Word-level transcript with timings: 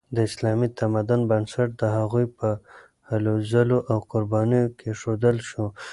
د 0.15 0.17
اسلامي 0.29 0.67
تمدن 0.79 1.21
بنسټ 1.31 1.69
د 1.81 1.83
هغوی 1.97 2.25
په 2.37 2.47
هلو 3.09 3.33
ځلو 3.51 3.77
او 3.91 3.97
قربانیو 4.11 4.73
کیښودل 4.79 5.37
شو. 5.49 5.65